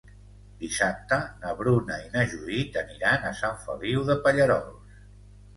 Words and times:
Dissabte 0.61 1.19
na 1.43 1.51
Bruna 1.59 1.99
i 2.05 2.09
na 2.15 2.25
Judit 2.31 2.79
aniran 2.83 3.29
a 3.29 3.35
Sant 3.43 3.63
Feliu 3.67 4.07
de 4.09 4.17
Pallerols. 4.25 4.99